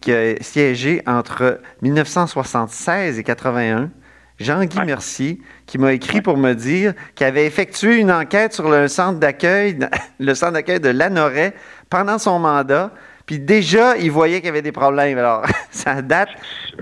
qui 0.00 0.12
a 0.12 0.42
siégé 0.42 1.02
entre 1.06 1.60
1976 1.82 3.18
et 3.18 3.22
81, 3.22 3.90
Jean-Guy 4.38 4.80
Mercier, 4.84 5.40
qui 5.64 5.78
m'a 5.78 5.92
écrit 5.92 6.20
pour 6.20 6.36
me 6.36 6.52
dire 6.52 6.92
qu'il 7.14 7.26
avait 7.26 7.46
effectué 7.46 7.98
une 7.98 8.12
enquête 8.12 8.52
sur 8.52 8.68
le 8.68 8.86
centre 8.88 9.18
d'accueil, 9.18 9.78
le 10.20 10.34
centre 10.34 10.52
d'accueil 10.52 10.80
de 10.80 10.90
Lanoret 10.90 11.54
pendant 11.88 12.18
son 12.18 12.38
mandat. 12.38 12.92
Puis 13.24 13.38
déjà, 13.40 13.96
il 13.96 14.10
voyait 14.10 14.36
qu'il 14.36 14.46
y 14.46 14.50
avait 14.50 14.62
des 14.62 14.72
problèmes. 14.72 15.18
Alors, 15.18 15.44
ça 15.70 16.02
date 16.02 16.28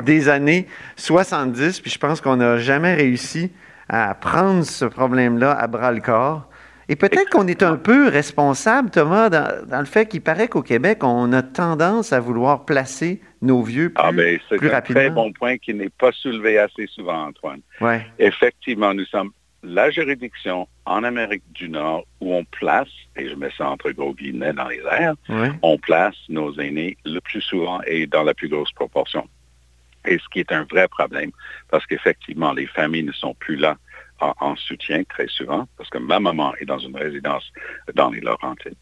des 0.02 0.28
années 0.28 0.66
70, 0.96 1.80
puis 1.80 1.90
je 1.90 1.98
pense 1.98 2.20
qu'on 2.20 2.36
n'a 2.36 2.58
jamais 2.58 2.94
réussi 2.94 3.52
à 3.88 4.14
prendre 4.14 4.64
ce 4.64 4.84
problème-là 4.84 5.52
à 5.52 5.66
bras 5.66 5.92
le 5.92 6.00
corps. 6.00 6.48
Et 6.88 6.96
peut-être 6.96 7.30
qu'on 7.30 7.46
est 7.46 7.62
un 7.62 7.76
peu 7.76 8.08
responsable, 8.08 8.90
Thomas, 8.90 9.30
dans, 9.30 9.78
le 9.78 9.86
fait 9.86 10.06
qu'il 10.06 10.20
paraît 10.20 10.48
qu'au 10.48 10.62
Québec, 10.62 11.02
on 11.02 11.32
a 11.32 11.42
tendance 11.42 12.12
à 12.12 12.20
vouloir 12.20 12.66
placer 12.66 13.22
nos 13.40 13.62
vieux 13.62 13.88
plus, 13.88 14.04
ah, 14.04 14.12
ben, 14.12 14.38
C'est 14.48 14.72
un 14.72 14.80
très 14.82 15.10
bon 15.10 15.32
point 15.32 15.56
qui 15.56 15.72
n'est 15.72 15.88
pas 15.88 16.12
soulevé 16.12 16.58
assez 16.58 16.86
souvent, 16.88 17.28
Antoine. 17.28 17.60
Ouais. 17.80 18.06
Effectivement, 18.18 18.92
nous 18.92 19.06
sommes 19.06 19.30
la 19.62 19.90
juridiction 19.90 20.68
en 20.84 21.04
Amérique 21.04 21.42
du 21.54 21.68
Nord 21.70 22.04
où 22.20 22.34
on 22.34 22.44
place, 22.44 22.88
et 23.16 23.28
je 23.28 23.34
mets 23.34 23.50
ça 23.56 23.68
entre 23.70 23.90
gros 23.92 24.12
guillemets 24.12 24.52
dans 24.52 24.68
les 24.68 24.82
airs, 24.90 25.14
on 25.62 25.78
place 25.78 26.16
nos 26.28 26.54
aînés 26.58 26.98
le 27.06 27.20
plus 27.20 27.40
souvent 27.40 27.80
et 27.86 28.06
dans 28.06 28.22
la 28.22 28.34
plus 28.34 28.48
grosse 28.48 28.72
proportion. 28.72 29.26
Et 30.06 30.18
ce 30.18 30.28
qui 30.30 30.40
est 30.40 30.52
un 30.52 30.64
vrai 30.64 30.88
problème, 30.88 31.30
parce 31.70 31.86
qu'effectivement, 31.86 32.52
les 32.52 32.66
familles 32.66 33.04
ne 33.04 33.12
sont 33.12 33.34
plus 33.34 33.56
là 33.56 33.76
en, 34.20 34.56
soutien 34.56 35.02
très 35.04 35.26
souvent, 35.28 35.66
parce 35.76 35.90
que 35.90 35.98
ma 35.98 36.20
maman 36.20 36.54
est 36.56 36.64
dans 36.64 36.78
une 36.78 36.96
résidence 36.96 37.44
dans 37.94 38.10
les 38.10 38.20
Laurentides, 38.20 38.74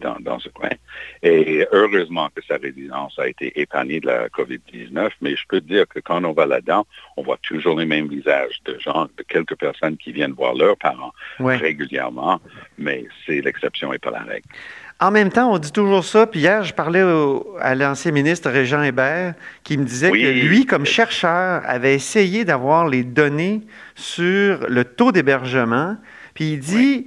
dans, 0.00 0.16
dans, 0.20 0.38
ce 0.38 0.48
coin. 0.48 0.70
Et 1.22 1.66
heureusement 1.72 2.28
que 2.34 2.42
sa 2.44 2.56
résidence 2.56 3.18
a 3.18 3.28
été 3.28 3.58
épargnée 3.60 4.00
de 4.00 4.06
la 4.06 4.28
COVID-19, 4.28 5.10
mais 5.20 5.36
je 5.36 5.42
peux 5.48 5.60
te 5.60 5.66
dire 5.66 5.86
que 5.88 6.00
quand 6.00 6.22
on 6.24 6.32
va 6.32 6.46
là-dedans, 6.46 6.86
on 7.16 7.22
voit 7.22 7.38
toujours 7.42 7.78
les 7.78 7.86
mêmes 7.86 8.08
visages 8.08 8.60
de 8.64 8.78
gens, 8.78 9.06
de 9.16 9.22
quelques 9.26 9.56
personnes 9.56 9.96
qui 9.96 10.12
viennent 10.12 10.32
voir 10.32 10.54
leurs 10.54 10.76
parents 10.76 11.12
régulièrement, 11.38 12.40
mais 12.76 13.06
c'est 13.24 13.40
l'exception 13.40 13.92
et 13.92 13.98
pas 13.98 14.10
la 14.10 14.22
règle. 14.22 14.48
En 14.98 15.10
même 15.10 15.30
temps, 15.30 15.52
on 15.52 15.58
dit 15.58 15.72
toujours 15.72 16.04
ça. 16.04 16.26
Puis 16.26 16.40
hier, 16.40 16.64
je 16.64 16.72
parlais 16.72 17.04
à 17.60 17.74
l'ancien 17.74 18.12
ministre 18.12 18.50
Régent 18.50 18.82
Hébert 18.82 19.34
qui 19.62 19.76
me 19.76 19.84
disait 19.84 20.10
que 20.10 20.46
lui, 20.46 20.64
comme 20.64 20.86
chercheur, 20.86 21.62
avait 21.66 21.94
essayé 21.94 22.46
d'avoir 22.46 22.88
les 22.88 23.04
données 23.04 23.60
sur 23.94 24.66
le 24.68 24.84
taux 24.84 25.12
d'hébergement. 25.12 25.96
Puis 26.32 26.52
il 26.52 26.60
dit, 26.60 27.06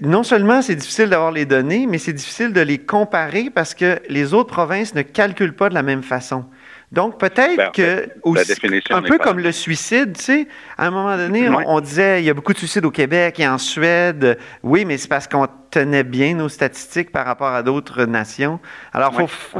non 0.00 0.22
seulement 0.22 0.62
c'est 0.62 0.74
difficile 0.74 1.10
d'avoir 1.10 1.32
les 1.32 1.44
données, 1.44 1.86
mais 1.86 1.98
c'est 1.98 2.14
difficile 2.14 2.54
de 2.54 2.62
les 2.62 2.78
comparer 2.78 3.50
parce 3.50 3.74
que 3.74 4.00
les 4.08 4.32
autres 4.32 4.52
provinces 4.52 4.94
ne 4.94 5.02
calculent 5.02 5.56
pas 5.56 5.68
de 5.68 5.74
la 5.74 5.82
même 5.82 6.02
façon. 6.02 6.46
Donc, 6.90 7.18
peut-être 7.18 7.56
ben, 7.56 7.70
que, 7.70 8.08
un 8.94 9.02
peu 9.02 9.18
comme 9.18 9.40
le 9.40 9.52
suicide, 9.52 10.16
tu 10.16 10.22
sais, 10.22 10.48
à 10.78 10.86
un 10.86 10.90
moment 10.90 11.16
donné, 11.16 11.48
on, 11.48 11.80
disait, 11.80 12.22
il 12.22 12.24
y 12.24 12.30
a 12.30 12.34
beaucoup 12.34 12.54
de 12.54 12.58
suicides 12.58 12.84
au 12.86 12.90
Québec 12.90 13.38
et 13.40 13.46
en 13.46 13.58
Suède. 13.58 14.38
Oui, 14.62 14.86
mais 14.86 14.96
c'est 14.96 15.08
parce 15.08 15.28
qu'on 15.28 15.46
tenait 15.70 16.04
bien 16.04 16.34
nos 16.34 16.48
statistiques 16.48 17.12
par 17.12 17.26
rapport 17.26 17.48
à 17.48 17.62
d'autres 17.62 18.04
nations. 18.04 18.58
Alors, 18.94 19.12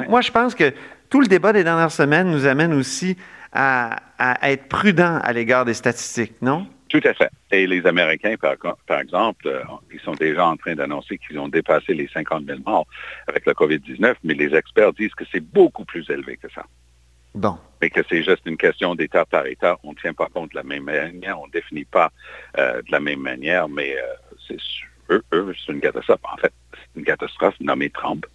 moi, 0.08 0.23
je 0.23 0.30
pense 0.30 0.54
que 0.54 0.73
tout 1.11 1.20
le 1.20 1.26
débat 1.26 1.52
des 1.52 1.64
dernières 1.64 1.92
semaines 1.92 2.30
nous 2.30 2.47
amène 2.47 2.73
aussi 2.73 3.16
à, 3.52 3.97
être 4.42 4.68
prudent 4.68 5.20
à 5.23 5.32
l'égard 5.32 5.64
des 5.64 5.75
statistiques, 5.75 6.40
non? 6.40 6.66
Tout 6.88 7.00
à 7.04 7.12
fait. 7.12 7.28
Et 7.50 7.66
les 7.66 7.87
Américains, 7.87 8.37
par, 8.40 8.54
par 8.87 9.00
exemple, 9.00 9.47
euh, 9.47 9.62
ils 9.92 10.00
sont 10.00 10.14
déjà 10.14 10.47
en 10.47 10.56
train 10.56 10.75
d'annoncer 10.75 11.18
qu'ils 11.18 11.38
ont 11.38 11.49
dépassé 11.49 11.92
les 11.92 12.08
50 12.08 12.47
000 12.47 12.61
morts 12.64 12.87
avec 13.26 13.44
la 13.44 13.52
COVID-19, 13.52 14.14
mais 14.25 14.32
les 14.32 14.54
experts 14.54 14.94
disent 14.94 15.14
que 15.14 15.25
c'est 15.30 15.40
beaucoup 15.40 15.85
plus 15.85 16.08
élevé 16.08 16.38
que 16.38 16.50
ça. 16.50 16.64
Bon. 17.38 17.57
Mais 17.80 17.88
que 17.88 18.00
c'est 18.09 18.25
juste 18.25 18.42
une 18.47 18.57
question 18.57 18.97
d'État 18.97 19.25
par 19.25 19.47
État. 19.47 19.78
On 19.85 19.92
ne 19.92 19.97
tient 19.97 20.12
pas 20.12 20.26
compte 20.26 20.50
de 20.50 20.57
la 20.57 20.64
même 20.64 20.83
manière, 20.83 21.40
on 21.40 21.47
ne 21.47 21.52
définit 21.52 21.85
pas 21.85 22.11
euh, 22.59 22.83
de 22.83 22.90
la 22.90 22.99
même 22.99 23.21
manière, 23.21 23.68
mais 23.68 23.97
euh, 23.97 24.37
c'est 24.49 24.57
eux, 25.11 25.23
eux 25.33 25.54
c'est 25.64 25.73
une 25.73 25.80
catastrophe. 25.80 26.18
En 26.25 26.37
fait, 26.38 26.52
c'est 26.73 26.99
une 26.99 27.04
catastrophe 27.04 27.54
nommée 27.61 27.90
Trump 27.90 28.26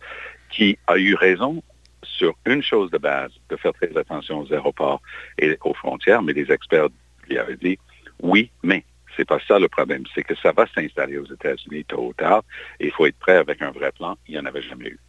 qui 0.50 0.78
a 0.88 0.98
eu 0.98 1.16
raison 1.16 1.62
sur 2.02 2.34
une 2.46 2.64
chose 2.64 2.92
de 2.92 2.98
base, 2.98 3.32
de 3.50 3.58
faire 3.58 3.74
très 3.74 3.96
attention 3.98 4.40
aux 4.40 4.54
aéroports 4.54 5.02
et 5.38 5.58
aux 5.66 5.74
frontières, 5.74 6.22
mais 6.22 6.32
les 6.32 6.50
experts 6.50 6.88
lui 7.28 7.38
avaient 7.38 7.58
dit 7.58 7.78
oui, 8.22 8.52
mais 8.64 8.86
c'est 9.18 9.28
pas 9.28 9.40
ça 9.46 9.60
le 9.60 9.68
problème, 9.68 10.04
c'est 10.16 10.24
que 10.24 10.36
ça 10.36 10.54
va 10.54 10.66
s'installer 10.74 11.18
aux 11.18 11.26
États-Unis 11.26 11.84
tôt 11.84 12.08
ou 12.08 12.14
tard 12.14 12.44
et 12.80 12.86
il 12.86 12.92
faut 12.94 13.06
être 13.06 13.20
prêt 13.20 13.36
avec 13.36 13.62
un 13.62 13.72
vrai 13.72 13.92
plan. 13.92 14.16
Il 14.30 14.36
n'y 14.36 14.40
en 14.40 14.46
avait 14.46 14.62
jamais 14.62 14.88
eu. 14.88 15.00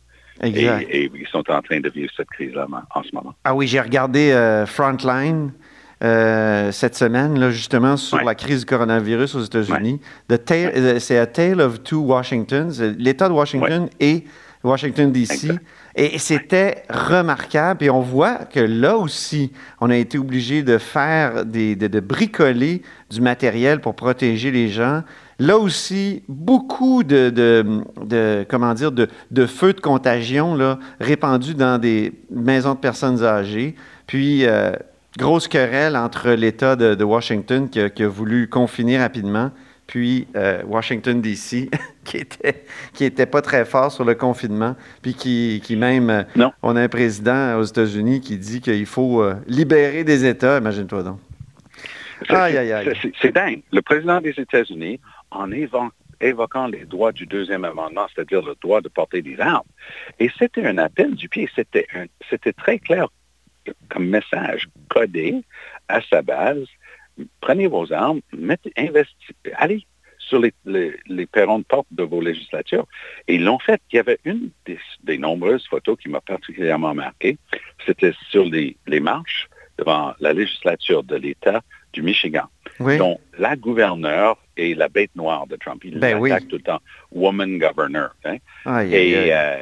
Et, 0.43 1.11
ils 1.15 1.27
sont 1.31 1.49
en 1.51 1.63
train 1.63 1.81
de 1.81 1.89
vivre 1.89 2.11
cette 2.17 2.29
crise-là 2.29 2.67
en 2.95 3.03
ce 3.03 3.15
moment. 3.15 3.35
Ah 3.45 3.55
oui, 3.55 3.67
j'ai 3.67 3.81
regardé 3.81 4.33
euh, 4.33 4.67
Frontline. 4.67 5.53
Euh, 6.03 6.71
cette 6.73 6.97
semaine, 6.97 7.39
là, 7.39 7.51
justement, 7.51 7.97
sur 7.97 8.23
la 8.23 8.35
crise 8.35 8.61
du 8.61 8.67
coronavirus 8.67 9.37
aux 9.37 9.43
États-Unis. 9.43 10.01
Euh, 10.31 10.99
c'est 10.99 11.17
A 11.17 11.27
Tale 11.27 11.61
of 11.61 11.83
Two 11.83 12.01
Washingtons, 12.01 12.69
l'État 12.99 13.29
de 13.29 13.33
Washington 13.33 13.89
et 14.01 14.25
Washington, 14.63 15.13
D.C. 15.13 15.53
Et 15.97 16.19
c'était 16.19 16.83
remarquable. 16.91 17.85
Et 17.85 17.91
on 17.91 18.01
voit 18.01 18.37
que 18.37 18.61
là 18.61 18.97
aussi, 18.97 19.53
on 19.81 19.91
a 19.91 19.97
été 19.97 20.19
obligé 20.19 20.63
de 20.63 20.79
faire 20.79 21.45
des, 21.45 21.77
de, 21.77 22.01
bricoler 22.01 22.83
du 23.11 23.21
matériel 23.21 23.81
pour 23.81 23.95
protéger 23.95 24.51
les 24.51 24.69
gens. 24.69 25.03
Là 25.39 25.57
aussi, 25.57 26.23
beaucoup 26.29 27.05
de, 27.05 28.45
comment 28.49 28.75
dire, 28.75 28.93
de, 28.93 29.09
de, 29.31 29.47
feux 29.47 29.73
de 29.73 29.81
contagion 29.81 30.55
là, 30.55 30.79
répandus 31.01 31.55
dans 31.55 31.79
des 31.79 32.13
maisons 32.31 32.75
de 32.75 32.79
personnes 32.79 33.23
âgées. 33.23 33.75
Puis, 34.07 34.47
euh, 34.47 34.73
grosse 35.19 35.49
querelle 35.49 35.97
entre 35.97 36.31
l'État 36.31 36.77
de, 36.77 37.05
Washington 37.05 37.69
qui 37.69 37.81
a, 37.81 38.09
voulu 38.09 38.49
confiner 38.49 38.99
rapidement, 38.99 39.51
puis 39.87 40.27
euh, 40.37 40.63
Washington, 40.67 41.21
D.C., 41.21 41.71
qui 42.05 42.19
était, 42.19 42.65
qui 42.93 43.05
était 43.05 43.27
pas 43.27 43.43
très 43.43 43.65
fort 43.65 43.93
sur 43.93 44.05
le 44.05 44.15
confinement, 44.15 44.77
puis 45.03 45.15
qui, 45.15 45.61
qui 45.65 45.77
même, 45.77 46.11
euh, 46.11 46.23
non. 46.37 46.53
on 46.63 46.77
a 46.77 46.83
un 46.83 46.89
président 46.89 47.59
aux 47.59 47.65
États-Unis 47.65 48.21
qui 48.21 48.39
dit 48.39 48.61
qu'il 48.61 48.87
faut 48.87 49.25
libérer 49.47 50.05
des 50.05 50.27
États, 50.27 50.59
imagine-toi 50.59 51.03
donc. 51.03 51.19
C'est 53.21 53.33
dingue. 53.33 53.63
Le 53.73 53.83
président 53.83 54.21
des 54.21 54.35
États-Unis 54.39 55.01
en 55.31 55.51
évoquant 56.21 56.67
les 56.67 56.85
droits 56.85 57.13
du 57.13 57.27
deuxième 57.27 57.65
amendement, 57.65 58.07
c'est-à-dire 58.15 58.43
le 58.43 58.55
droit 58.63 58.81
de 58.81 58.89
porter 58.89 59.23
des 59.23 59.39
armes. 59.41 59.67
Et 60.19 60.31
c'était 60.39 60.65
un 60.65 60.79
appel 60.79 61.15
du 61.15 61.29
pied, 61.29 61.49
c'était, 61.55 61.87
c'était 62.31 62.53
très 62.53 62.79
clair 62.79 63.09
comme 63.89 64.09
message 64.09 64.69
codé 64.89 65.43
à 65.89 66.01
sa 66.03 66.23
base. 66.23 66.67
Prenez 67.41 67.67
vos 67.67 67.93
armes, 67.93 68.21
mettez, 68.33 68.73
allez 69.57 69.87
sur 70.19 70.41
les, 70.41 70.53
les, 71.07 71.27
perrons 71.27 71.59
de 71.59 71.65
porte 71.65 71.87
de 71.91 72.03
vos 72.03 72.21
législatures. 72.21 72.87
Et 73.29 73.35
ils 73.37 73.45
l'ont 73.45 73.59
fait. 73.59 73.81
Il 73.93 73.97
y 73.97 73.99
avait 73.99 74.19
une 74.25 74.51
des, 75.03 75.19
nombreuses 75.19 75.67
photos 75.67 75.99
qui 75.99 76.09
m'a 76.09 76.21
particulièrement 76.21 76.95
marqué. 76.95 77.37
C'était 77.87 78.15
sur 78.31 78.45
les, 78.45 78.77
les 78.87 79.01
marches 79.01 79.49
devant 79.79 80.15
la 80.21 80.33
législature 80.33 81.03
de 81.03 81.17
l'État 81.17 81.63
du 81.93 82.03
Michigan, 82.03 82.49
dont 82.81 83.21
la 83.39 83.55
gouverneure 83.57 84.37
est 84.57 84.77
la 84.77 84.89
bête 84.89 85.15
noire 85.15 85.47
de 85.47 85.57
Trump. 85.57 85.83
Il 85.85 85.99
ben 85.99 86.21
l'attaque 86.21 86.49
tout 86.49 86.57
le 86.57 86.63
temps, 86.63 86.81
woman 87.13 87.59
governor. 87.59 88.11
Hein. 88.25 88.37
et 88.91 89.33
euh, 89.33 89.61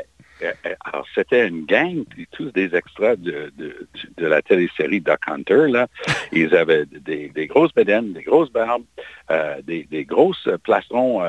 alors, 0.84 1.06
c'était 1.14 1.46
une 1.46 1.64
gang, 1.64 2.04
tous 2.32 2.50
des 2.52 2.74
extras 2.74 3.16
de, 3.16 3.52
de, 3.56 3.88
de, 4.16 4.26
la 4.26 4.42
télésérie 4.42 5.00
Duck 5.00 5.20
Hunter. 5.26 5.68
Là. 5.68 5.88
Ils 6.32 6.54
avaient 6.54 6.86
des, 6.86 7.28
des 7.28 7.46
grosses 7.46 7.74
bédaines, 7.74 8.12
des 8.12 8.22
grosses 8.22 8.50
barbes, 8.52 8.84
euh, 9.30 9.60
des, 9.62 9.84
des, 9.84 10.04
grosses 10.04 10.48
plastrons 10.62 11.22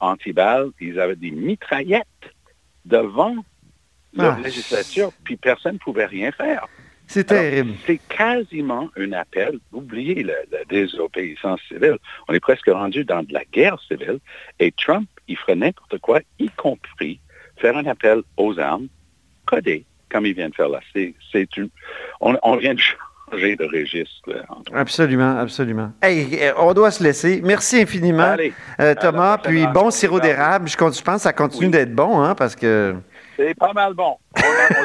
anti-balles. 0.00 0.70
Ils 0.80 1.00
avaient 1.00 1.16
des 1.16 1.30
mitraillettes 1.30 2.06
devant 2.84 3.36
la 4.14 4.34
ah. 4.34 4.40
législature, 4.42 5.12
puis 5.24 5.36
personne 5.36 5.74
ne 5.74 5.78
pouvait 5.78 6.06
rien 6.06 6.32
faire. 6.32 6.66
C'est 7.08 7.24
terrible. 7.24 7.72
C'est 7.86 8.00
quasiment 8.08 8.90
un 8.96 9.12
appel. 9.12 9.58
Oubliez 9.72 10.22
la, 10.22 10.34
désobéissance 10.68 11.60
civile. 11.66 11.96
On 12.28 12.34
est 12.34 12.40
presque 12.40 12.68
rendu 12.68 13.04
dans 13.04 13.22
de 13.22 13.32
la 13.32 13.44
guerre 13.44 13.80
civile. 13.88 14.18
Et 14.58 14.72
Trump, 14.72 15.08
il 15.26 15.36
ferait 15.38 15.56
n'importe 15.56 15.98
quoi, 15.98 16.20
y 16.38 16.50
compris 16.50 17.18
faire 17.58 17.76
un 17.76 17.86
appel 17.86 18.22
aux 18.36 18.58
armes 18.58 18.88
codé 19.46 19.84
comme 20.10 20.26
il 20.26 20.34
vient 20.34 20.48
de 20.48 20.54
faire 20.54 20.68
là, 20.68 20.80
c'est, 20.94 21.14
on, 22.20 22.36
on 22.42 22.56
vient 22.56 22.74
de 22.74 22.80
changer 22.80 23.56
de 23.56 23.64
registre. 23.64 24.30
Absolument, 24.72 25.38
absolument. 25.38 25.92
Hey, 26.02 26.50
on 26.56 26.72
doit 26.72 26.90
se 26.90 27.02
laisser. 27.02 27.40
Merci 27.44 27.82
infiniment, 27.82 28.36
euh, 28.80 28.94
Thomas. 28.94 29.38
Puis 29.38 29.66
bon 29.66 29.90
sirop 29.90 30.20
d'érable. 30.20 30.68
Je, 30.68 30.76
pense 30.76 31.00
que 31.02 31.18
ça 31.18 31.32
continue 31.32 31.70
d'être 31.70 31.94
bon, 31.94 32.22
hein, 32.22 32.34
parce 32.34 32.56
que... 32.56 32.96
C'est 33.36 33.54
pas 33.54 33.72
mal 33.72 33.94
bon. 33.94 34.16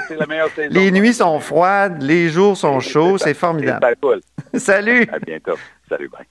c'est 0.08 0.16
la 0.16 0.28
meilleure 0.28 0.50
saison. 0.50 0.70
Les 0.72 0.92
nuits 0.92 1.14
sont 1.14 1.40
froides, 1.40 2.02
les 2.04 2.30
jours 2.30 2.56
sont 2.56 2.80
chauds. 2.80 3.18
C'est 3.18 3.34
formidable. 3.34 3.96
Cool. 4.00 4.22
Salut. 4.54 5.08
À 5.12 5.20
bientôt. 5.20 5.58
Salut, 5.90 6.10
bye. 6.10 6.22